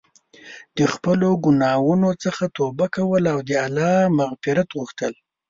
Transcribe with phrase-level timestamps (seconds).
[0.77, 5.13] د خپلو ګناهونو څخه توبه کول او د الله مغفرت غوښتل.